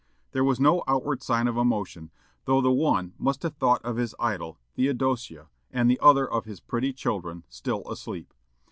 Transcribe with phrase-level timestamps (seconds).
[0.31, 2.09] There was no outward sign of emotion,
[2.45, 6.59] though the one must have thought of his idol, Theodosia, and the other of his
[6.59, 8.33] pretty children, still asleep.